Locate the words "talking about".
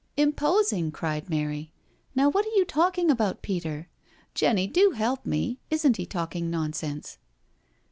2.65-3.43